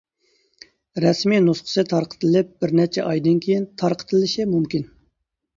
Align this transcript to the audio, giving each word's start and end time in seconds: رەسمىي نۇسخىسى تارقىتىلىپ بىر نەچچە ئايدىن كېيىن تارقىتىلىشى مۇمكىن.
رەسمىي 1.03 1.41
نۇسخىسى 1.49 1.83
تارقىتىلىپ 1.91 2.49
بىر 2.65 2.73
نەچچە 2.81 3.05
ئايدىن 3.11 3.39
كېيىن 3.47 3.69
تارقىتىلىشى 3.83 4.49
مۇمكىن. 4.57 4.91